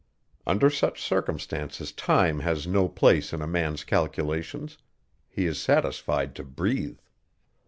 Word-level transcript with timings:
Under 0.47 0.71
such 0.71 0.99
circumstances 0.99 1.91
time 1.91 2.39
has 2.39 2.65
no 2.65 2.89
place 2.89 3.33
in 3.33 3.43
a 3.43 3.45
man's 3.45 3.83
calculations; 3.83 4.79
he 5.29 5.45
is 5.45 5.61
satisfied 5.61 6.33
to 6.37 6.43
breathe. 6.43 6.97